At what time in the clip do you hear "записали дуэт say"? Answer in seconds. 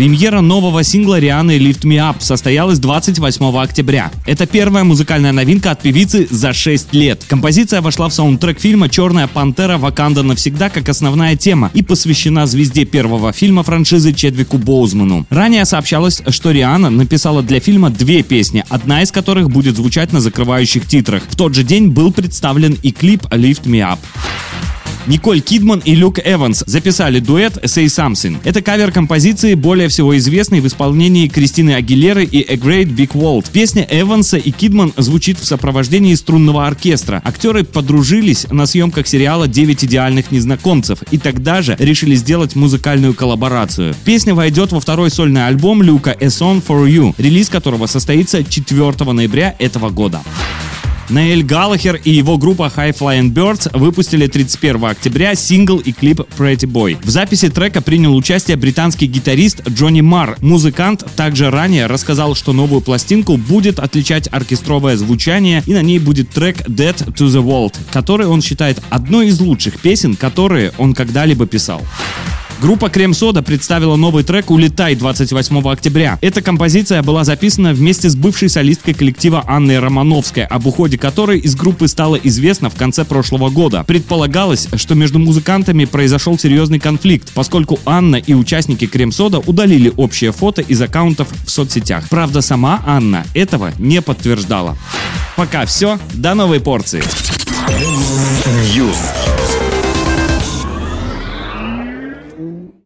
26.66-27.86